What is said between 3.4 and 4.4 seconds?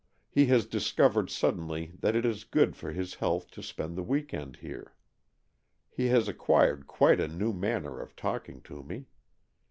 to spend the week